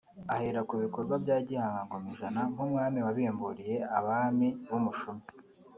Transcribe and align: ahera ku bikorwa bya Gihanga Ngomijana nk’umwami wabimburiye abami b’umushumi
ahera 0.33 0.61
ku 0.67 0.73
bikorwa 0.83 1.15
bya 1.23 1.37
Gihanga 1.47 1.81
Ngomijana 1.85 2.41
nk’umwami 2.51 2.99
wabimburiye 3.05 3.75
abami 3.97 4.47
b’umushumi 4.67 5.25